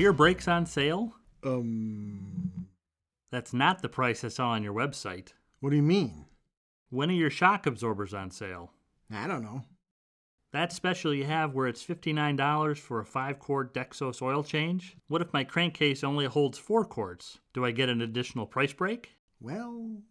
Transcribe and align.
your 0.00 0.12
brakes 0.12 0.48
on 0.48 0.66
sale? 0.66 1.14
Um, 1.44 2.66
That's 3.30 3.52
not 3.52 3.82
the 3.82 3.88
price 3.88 4.24
I 4.24 4.28
saw 4.28 4.50
on 4.50 4.62
your 4.62 4.74
website. 4.74 5.28
what 5.60 5.70
do 5.70 5.76
you 5.76 5.82
mean? 5.82 6.26
When 6.90 7.10
are 7.10 7.14
your 7.14 7.30
shock 7.30 7.66
absorbers 7.66 8.12
on 8.14 8.30
sale? 8.30 8.72
I 9.12 9.26
don't 9.26 9.42
know. 9.42 9.64
That 10.52 10.72
special 10.72 11.14
you 11.14 11.24
have 11.24 11.54
where 11.54 11.68
it's 11.68 11.84
$59 11.84 12.76
for 12.78 12.98
a 13.00 13.04
5 13.04 13.38
quart 13.38 13.72
Dexos 13.72 14.20
oil 14.20 14.42
change? 14.42 14.96
What 15.06 15.22
if 15.22 15.32
my 15.32 15.44
crankcase 15.44 16.02
only 16.02 16.26
holds 16.26 16.58
4 16.58 16.84
quarts? 16.86 17.38
Do 17.54 17.64
I 17.64 17.70
get 17.70 17.88
an 17.88 18.00
additional 18.00 18.46
price 18.46 18.72
break? 18.72 19.10
Well, 19.40 20.02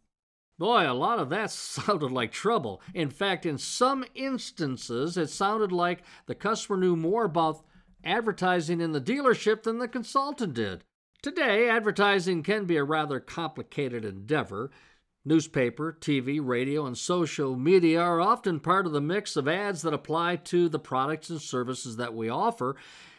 Boy, 0.58 0.90
a 0.90 0.94
lot 0.94 1.20
of 1.20 1.30
that 1.30 1.52
sounded 1.52 2.12
like 2.12 2.32
trouble. 2.32 2.82
In 2.94 3.10
fact, 3.10 3.46
in 3.46 3.58
some 3.58 4.06
instances, 4.14 5.18
it 5.18 5.30
sounded 5.30 5.72
like 5.72 6.04
the 6.26 6.36
customer 6.36 6.78
knew 6.78 6.96
more 6.98 7.26
about 7.26 7.64
advertising 8.04 8.82
in 8.82 8.92
the 8.92 9.02
dealership 9.02 9.64
than 9.64 9.80
the 9.80 9.88
consultant 9.88 10.54
did. 10.54 10.84
Today, 11.22 11.70
advertising 11.70 12.44
can 12.44 12.66
be 12.66 12.78
a 12.78 12.84
rather 12.84 13.20
complicated 13.20 14.06
endeavor. 14.06 14.72
Newspaper, 15.26 15.98
TV, 16.00 16.40
radio, 16.42 16.86
and 16.86 16.98
social 16.98 17.58
media 17.58 18.00
are 18.00 18.22
often 18.22 18.60
part 18.60 18.86
of 18.86 18.94
the 18.94 19.02
mix 19.02 19.36
of 19.36 19.48
ads 19.48 19.82
that 19.82 19.94
apply 19.94 20.38
to 20.38 20.70
the 20.70 20.80
products 20.80 21.30
and 21.30 21.42
services 21.42 21.98
that 21.98 22.14
we 22.14 22.30
offer. 22.30 22.78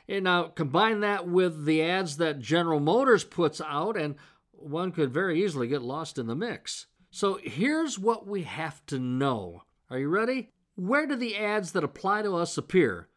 And 0.09 0.25
now 0.25 0.45
combine 0.45 1.01
that 1.01 1.29
with 1.29 1.67
the 1.67 1.83
ads 1.83 2.17
that 2.17 2.41
General 2.41 2.81
Motors 2.81 3.23
puts 3.23 3.61
out, 3.61 3.99
and 3.99 4.17
one 4.53 4.93
could 4.93 5.13
very 5.13 5.45
easily 5.45 5.69
get 5.69 5.83
lost 5.83 6.17
in 6.17 6.27
the 6.27 6.35
mix. 6.35 6.87
So 7.11 7.39
here's 7.43 7.99
what 7.99 8.27
we 8.27 8.45
have 8.45 8.85
to 8.87 8.99
know. 8.99 9.65
Are 9.91 9.99
you 9.99 10.09
ready? 10.09 10.51
Where 10.77 11.07
do 11.07 11.17
the 11.17 11.37
ads 11.37 11.73
that 11.73 11.85
apply 11.85 12.23
to 12.23 12.35
us 12.35 12.57
appear? 12.57 13.10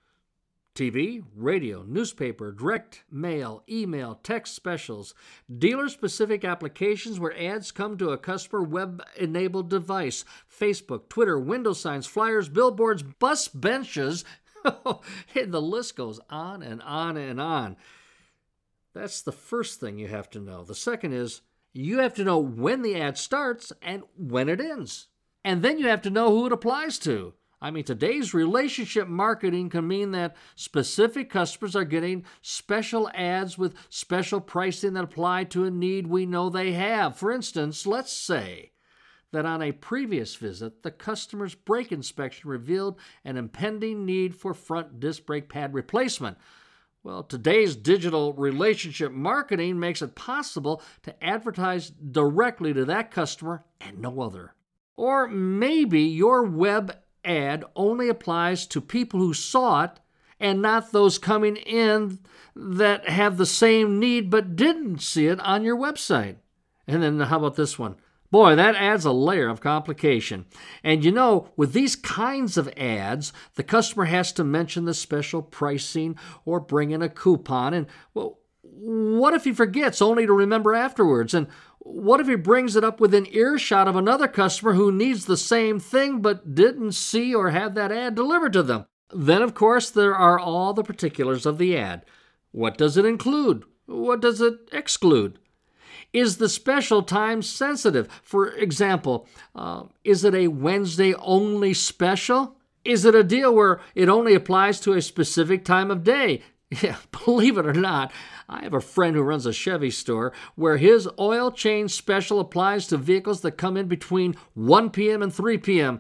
TV, 0.76 1.24
radio, 1.36 1.84
newspaper, 1.84 2.52
direct 2.52 3.04
mail, 3.12 3.64
email, 3.70 4.20
text 4.24 4.56
specials, 4.56 5.14
dealer 5.56 5.88
specific 5.88 6.44
applications 6.44 7.20
where 7.20 7.38
ads 7.40 7.72
come 7.72 7.96
to 7.98 8.10
a 8.10 8.18
customer 8.18 8.64
web 8.64 9.04
enabled 9.16 9.70
device, 9.70 10.26
Facebook, 10.50 11.10
Twitter, 11.10 11.40
window 11.40 11.74
signs, 11.74 12.08
flyers, 12.08 12.50
billboards, 12.50 13.04
bus 13.04 13.48
benches, 13.48 14.26
the 14.64 15.62
list 15.62 15.96
goes 15.96 16.20
on 16.30 16.64
and 16.64 16.82
on 16.82 17.18
and 17.18 17.40
on. 17.40 17.78
That's 18.94 19.22
the 19.22 19.32
first 19.32 19.80
thing 19.80 20.00
you 20.00 20.08
have 20.08 20.30
to 20.32 20.40
know. 20.40 20.64
The 20.64 20.76
second 20.76 21.14
is 21.14 21.42
you 21.74 22.00
have 22.00 22.14
to 22.16 22.24
know 22.24 22.40
when 22.40 22.82
the 22.82 23.00
ad 23.00 23.18
starts 23.18 23.72
and 23.82 24.04
when 24.18 24.50
it 24.50 24.62
ends. 24.62 25.08
And 25.44 25.62
then 25.62 25.78
you 25.78 25.88
have 25.88 26.02
to 26.04 26.10
know 26.10 26.30
who 26.30 26.46
it 26.46 26.52
applies 26.52 26.98
to. 27.00 27.34
I 27.64 27.72
mean, 27.72 27.86
today's 27.86 28.34
relationship 28.34 29.08
marketing 29.08 29.70
can 29.70 29.88
mean 29.88 30.12
that 30.12 30.36
specific 30.56 31.30
customers 31.30 31.78
are 31.78 31.86
getting 31.86 32.26
special 32.42 33.10
ads 33.14 33.58
with 33.58 33.74
special 33.88 34.42
pricing 34.42 34.96
that 34.96 35.06
apply 35.06 35.46
to 35.46 35.64
a 35.64 35.72
need 35.72 36.08
we 36.08 36.26
know 36.26 36.50
they 36.50 36.74
have. 36.74 37.16
For 37.16 37.32
instance, 37.32 37.88
let's 37.88 38.12
say 38.12 38.74
that 39.32 39.46
on 39.46 39.62
a 39.62 39.72
previous 39.72 40.36
visit, 40.36 40.84
the 40.84 40.92
customer's 40.92 41.56
brake 41.56 41.94
inspection 41.94 42.50
revealed 42.50 43.00
an 43.24 43.38
impending 43.38 44.06
need 44.06 44.36
for 44.36 44.54
front 44.54 45.00
disc 45.00 45.26
brake 45.26 45.48
pad 45.48 45.74
replacement. 45.74 46.38
Well, 47.02 47.24
today's 47.24 47.78
digital 47.78 48.34
relationship 48.34 49.14
marketing 49.14 49.80
makes 49.80 50.02
it 50.02 50.16
possible 50.16 50.82
to 51.04 51.24
advertise 51.24 51.90
directly 51.90 52.74
to 52.74 52.84
that 52.86 53.10
customer 53.10 53.64
and 53.80 54.00
no 54.00 54.20
other. 54.20 54.54
Or 54.98 55.30
maybe 55.30 56.02
your 56.02 56.44
web 56.44 56.98
ad 57.24 57.64
only 57.76 58.10
applies 58.10 58.66
to 58.68 58.82
people 58.82 59.20
who 59.20 59.34
saw 59.34 59.84
it 59.84 60.00
and 60.40 60.62
not 60.62 60.92
those 60.92 61.18
coming 61.18 61.56
in 61.56 62.20
that 62.56 63.08
have 63.08 63.38
the 63.38 63.46
same 63.46 64.00
need 64.00 64.30
but 64.30 64.56
didn't 64.56 65.00
see 65.00 65.28
it 65.28 65.40
on 65.40 65.64
your 65.64 65.78
website. 65.78 66.36
And 66.88 67.02
then 67.02 67.20
how 67.20 67.38
about 67.38 67.56
this 67.56 67.80
one? 67.80 67.96
Boy, 68.30 68.56
that 68.56 68.76
adds 68.76 69.06
a 69.06 69.12
layer 69.12 69.48
of 69.48 69.62
complication. 69.62 70.46
And 70.84 71.06
you 71.06 71.12
know, 71.12 71.50
with 71.56 71.74
these 71.74 71.96
kinds 71.96 72.58
of 72.58 72.68
ads, 72.76 73.32
the 73.54 73.64
customer 73.64 74.06
has 74.06 74.32
to 74.34 74.44
mention 74.44 74.86
the 74.86 74.96
special 74.96 75.44
pricing 75.44 76.18
or 76.44 76.60
bring 76.60 76.90
in 76.90 77.04
a 77.04 77.10
coupon. 77.10 77.76
And 77.76 77.86
well, 78.16 78.40
what 78.64 79.36
if 79.36 79.44
he 79.44 79.54
forgets 79.54 80.02
only 80.02 80.26
to 80.26 80.34
remember 80.34 80.74
afterwards? 80.74 81.36
And 81.36 81.48
what 81.86 82.22
if 82.22 82.28
he 82.28 82.36
brings 82.36 82.76
it 82.76 82.84
up 82.84 83.00
within 83.02 83.28
earshot 83.32 83.90
of 83.90 83.96
another 83.96 84.28
customer 84.28 84.74
who 84.74 84.92
needs 84.92 85.26
the 85.26 85.38
same 85.38 85.80
thing 85.80 86.22
but 86.22 86.56
didn't 86.56 86.94
see 86.94 87.36
or 87.36 87.50
have 87.50 87.76
that 87.76 87.92
ad 87.92 88.16
delivered 88.16 88.54
to 88.54 88.64
them? 88.64 88.86
Then, 89.14 89.42
of 89.42 89.54
course, 89.54 89.90
there 89.90 90.16
are 90.16 90.40
all 90.40 90.74
the 90.74 90.84
particulars 90.84 91.46
of 91.46 91.58
the 91.58 91.78
ad. 91.78 92.06
What 92.52 92.78
does 92.78 92.96
it 92.96 93.06
include? 93.06 93.66
What 93.86 94.22
does 94.22 94.40
it 94.40 94.70
exclude? 94.72 95.40
Is 96.14 96.38
the 96.38 96.48
special 96.48 97.04
time 97.04 97.42
sensitive? 97.42 98.08
For 98.24 98.48
example, 98.48 99.28
uh, 99.54 99.84
is 100.04 100.24
it 100.24 100.34
a 100.34 100.48
Wednesday 100.48 101.14
only 101.16 101.74
special? 101.74 102.56
Is 102.86 103.04
it 103.04 103.16
a 103.16 103.24
deal 103.24 103.54
where 103.54 103.82
it 103.94 104.10
only 104.10 104.34
applies 104.36 104.80
to 104.82 104.94
a 104.94 105.02
specific 105.02 105.66
time 105.66 105.92
of 105.92 106.04
day? 106.04 106.44
Yeah, 106.82 106.98
believe 107.26 107.58
it 107.58 107.66
or 107.66 107.74
not, 107.74 108.12
I 108.50 108.64
have 108.64 108.74
a 108.74 108.82
friend 108.82 109.16
who 109.16 109.22
runs 109.22 109.46
a 109.46 109.54
Chevy 109.54 109.92
store 109.92 110.34
where 110.56 110.78
his 110.78 111.08
oil 111.20 111.52
change 111.52 111.92
special 111.92 112.40
applies 112.40 112.88
to 112.88 112.98
vehicles 112.98 113.42
that 113.42 113.54
come 113.54 113.78
in 113.78 113.88
between 113.88 114.36
1 114.54 114.90
p.m. 114.90 115.22
and 115.22 115.34
3 115.34 115.58
p.m. 115.60 116.00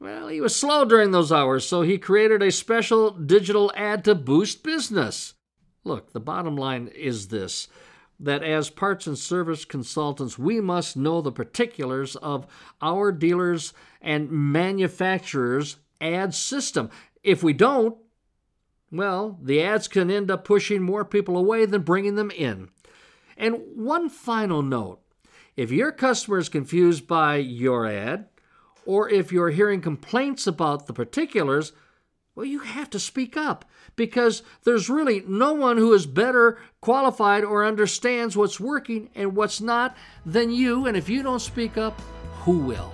Well, 0.00 0.28
he 0.28 0.40
was 0.40 0.54
slow 0.54 0.84
during 0.84 1.10
those 1.10 1.32
hours, 1.32 1.66
so 1.66 1.82
he 1.82 1.98
created 1.98 2.42
a 2.42 2.52
special 2.52 3.10
digital 3.10 3.72
ad 3.76 4.04
to 4.04 4.14
boost 4.14 4.62
business. 4.62 5.34
Look, 5.84 6.12
the 6.12 6.20
bottom 6.20 6.56
line 6.56 6.88
is 6.88 7.28
this 7.28 7.68
that 8.20 8.42
as 8.42 8.68
parts 8.68 9.06
and 9.06 9.16
service 9.16 9.64
consultants, 9.64 10.36
we 10.36 10.60
must 10.60 10.96
know 10.96 11.20
the 11.20 11.30
particulars 11.30 12.16
of 12.16 12.48
our 12.82 13.12
dealers 13.12 13.72
and 14.02 14.28
manufacturers' 14.28 15.76
ad 16.00 16.34
system. 16.34 16.90
If 17.22 17.44
we 17.44 17.52
don't, 17.52 17.96
well, 18.90 19.38
the 19.42 19.62
ads 19.62 19.88
can 19.88 20.10
end 20.10 20.30
up 20.30 20.44
pushing 20.44 20.82
more 20.82 21.04
people 21.04 21.36
away 21.36 21.66
than 21.66 21.82
bringing 21.82 22.14
them 22.14 22.30
in. 22.30 22.70
And 23.36 23.60
one 23.74 24.08
final 24.08 24.62
note 24.62 25.00
if 25.56 25.70
your 25.72 25.90
customer 25.90 26.38
is 26.38 26.48
confused 26.48 27.06
by 27.06 27.36
your 27.36 27.86
ad, 27.86 28.26
or 28.86 29.10
if 29.10 29.32
you're 29.32 29.50
hearing 29.50 29.80
complaints 29.80 30.46
about 30.46 30.86
the 30.86 30.92
particulars, 30.92 31.72
well, 32.34 32.46
you 32.46 32.60
have 32.60 32.88
to 32.90 33.00
speak 33.00 33.36
up 33.36 33.64
because 33.96 34.44
there's 34.62 34.88
really 34.88 35.24
no 35.26 35.52
one 35.52 35.76
who 35.76 35.92
is 35.92 36.06
better 36.06 36.58
qualified 36.80 37.42
or 37.42 37.66
understands 37.66 38.36
what's 38.36 38.60
working 38.60 39.10
and 39.16 39.34
what's 39.34 39.60
not 39.60 39.96
than 40.24 40.52
you. 40.52 40.86
And 40.86 40.96
if 40.96 41.08
you 41.08 41.24
don't 41.24 41.40
speak 41.40 41.76
up, 41.76 42.00
who 42.44 42.58
will? 42.58 42.92